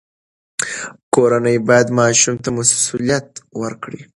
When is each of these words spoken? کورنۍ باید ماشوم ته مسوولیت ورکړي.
کورنۍ 1.13 1.57
باید 1.67 1.87
ماشوم 1.99 2.35
ته 2.43 2.49
مسوولیت 2.57 3.27
ورکړي. 3.61 4.01